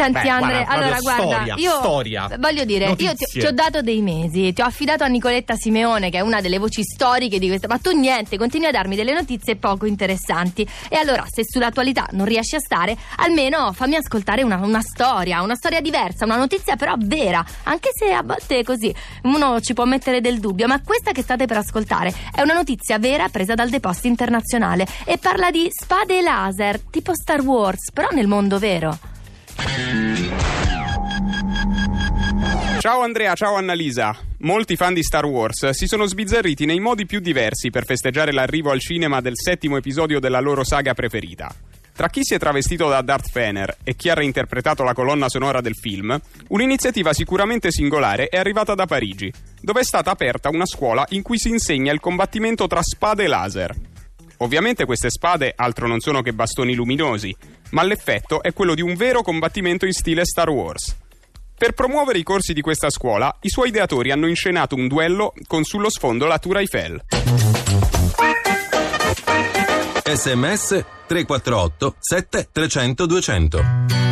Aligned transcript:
Senti 0.00 0.22
Beh, 0.22 0.28
Andre, 0.30 0.64
guarda, 0.64 0.72
allora 0.72 0.98
guarda, 0.98 1.22
storia, 1.22 1.54
io 1.56 1.70
storia, 1.72 2.28
voglio 2.38 2.64
dire, 2.64 2.86
io 2.86 2.96
ti, 2.96 3.04
notizie. 3.04 3.40
ti 3.42 3.46
ho 3.46 3.52
dato 3.52 3.82
dei 3.82 4.00
mesi, 4.00 4.50
ti 4.54 4.62
ho 4.62 4.64
affidato 4.64 5.04
a 5.04 5.08
Nicoletta 5.08 5.56
Simeone 5.56 6.08
che 6.08 6.16
è 6.16 6.20
una 6.22 6.40
delle 6.40 6.58
voci 6.58 6.82
storiche 6.82 7.38
di 7.38 7.48
questa, 7.48 7.68
ma 7.68 7.76
tu 7.76 7.90
niente, 7.90 8.38
continui 8.38 8.68
a 8.68 8.70
darmi 8.70 8.96
delle 8.96 9.12
notizie 9.12 9.56
poco 9.56 9.84
interessanti. 9.84 10.66
E 10.88 10.96
allora 10.96 11.26
se 11.28 11.44
sull'attualità 11.44 12.08
non 12.12 12.24
riesci 12.24 12.54
a 12.54 12.60
stare, 12.60 12.96
almeno 13.16 13.72
fammi 13.74 13.96
ascoltare 13.96 14.42
una, 14.42 14.56
una 14.56 14.80
storia, 14.80 15.42
una 15.42 15.54
storia 15.54 15.82
diversa, 15.82 16.24
una 16.24 16.36
notizia 16.36 16.76
però 16.76 16.94
vera, 16.96 17.44
anche 17.64 17.90
se 17.92 18.10
a 18.10 18.22
volte 18.22 18.60
è 18.60 18.64
così, 18.64 18.94
uno 19.24 19.60
ci 19.60 19.74
può 19.74 19.84
mettere 19.84 20.22
del 20.22 20.40
dubbio, 20.40 20.66
ma 20.66 20.80
questa 20.80 21.12
che 21.12 21.20
state 21.20 21.44
per 21.44 21.58
ascoltare 21.58 22.10
è 22.34 22.40
una 22.40 22.54
notizia 22.54 22.98
vera 22.98 23.28
presa 23.28 23.52
dal 23.52 23.68
The 23.68 23.80
Post 23.80 24.06
internazionale 24.06 24.86
e 25.04 25.18
parla 25.18 25.50
di 25.50 25.68
spade 25.70 26.22
laser, 26.22 26.80
tipo 26.90 27.12
Star 27.14 27.42
Wars, 27.42 27.90
però 27.92 28.08
nel 28.12 28.28
mondo 28.28 28.58
vero. 28.58 29.09
Ciao 32.80 33.02
Andrea, 33.02 33.34
ciao 33.34 33.56
Annalisa. 33.56 34.16
Molti 34.38 34.74
fan 34.74 34.94
di 34.94 35.02
Star 35.02 35.26
Wars 35.26 35.68
si 35.68 35.86
sono 35.86 36.06
sbizzarriti 36.06 36.64
nei 36.64 36.80
modi 36.80 37.04
più 37.04 37.20
diversi 37.20 37.68
per 37.68 37.84
festeggiare 37.84 38.32
l'arrivo 38.32 38.70
al 38.70 38.80
cinema 38.80 39.20
del 39.20 39.34
settimo 39.36 39.76
episodio 39.76 40.18
della 40.18 40.40
loro 40.40 40.64
saga 40.64 40.94
preferita. 40.94 41.54
Tra 41.92 42.08
chi 42.08 42.24
si 42.24 42.32
è 42.32 42.38
travestito 42.38 42.88
da 42.88 43.02
Darth 43.02 43.28
Fener 43.28 43.76
e 43.84 43.94
chi 43.96 44.08
ha 44.08 44.14
reinterpretato 44.14 44.82
la 44.82 44.94
colonna 44.94 45.28
sonora 45.28 45.60
del 45.60 45.74
film, 45.74 46.18
un'iniziativa 46.48 47.12
sicuramente 47.12 47.70
singolare 47.70 48.28
è 48.28 48.38
arrivata 48.38 48.74
da 48.74 48.86
Parigi, 48.86 49.30
dove 49.60 49.80
è 49.80 49.84
stata 49.84 50.10
aperta 50.10 50.48
una 50.48 50.64
scuola 50.64 51.04
in 51.10 51.20
cui 51.20 51.38
si 51.38 51.50
insegna 51.50 51.92
il 51.92 52.00
combattimento 52.00 52.66
tra 52.66 52.80
spade 52.80 53.24
e 53.24 53.26
laser. 53.26 53.74
Ovviamente 54.38 54.86
queste 54.86 55.10
spade 55.10 55.52
altro 55.54 55.86
non 55.86 56.00
sono 56.00 56.22
che 56.22 56.32
bastoni 56.32 56.72
luminosi, 56.72 57.36
ma 57.72 57.82
l'effetto 57.82 58.42
è 58.42 58.54
quello 58.54 58.74
di 58.74 58.80
un 58.80 58.94
vero 58.94 59.20
combattimento 59.20 59.84
in 59.84 59.92
stile 59.92 60.24
Star 60.24 60.48
Wars. 60.48 60.99
Per 61.60 61.72
promuovere 61.72 62.16
i 62.16 62.22
corsi 62.22 62.54
di 62.54 62.62
questa 62.62 62.88
scuola, 62.88 63.36
i 63.42 63.50
suoi 63.50 63.68
ideatori 63.68 64.10
hanno 64.10 64.26
inscenato 64.26 64.76
un 64.76 64.88
duello 64.88 65.34
con 65.46 65.62
sullo 65.62 65.90
sfondo 65.90 66.24
la 66.24 66.38
Tour 66.38 66.56
Eiffel. 66.56 67.04
sms 70.10 70.84
348 71.06 71.96
7 71.98 72.48
300 72.50 73.04
200 73.06 74.09